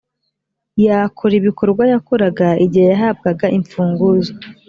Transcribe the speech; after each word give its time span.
yakora 0.85 1.33
ibikorwa 1.39 1.83
yakoraga 1.93 2.47
igihe 2.65 2.87
yahabwaga 2.93 3.45
imfunguzo 3.57 4.31